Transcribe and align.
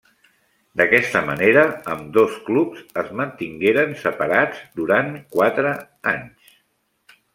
D'aquesta 0.79 1.19
manera 1.25 1.65
ambdós 1.95 2.39
clubs 2.47 2.81
es 3.01 3.11
mantingueren 3.19 3.93
separats 4.07 4.65
durant 4.81 5.13
quatre 5.37 5.75
anys. 6.15 6.57